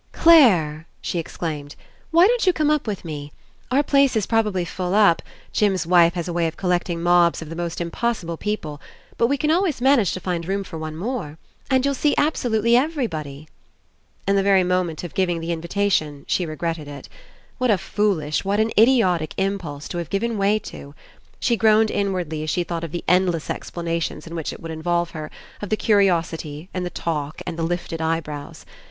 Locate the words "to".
10.13-10.19, 19.89-19.99, 20.57-20.95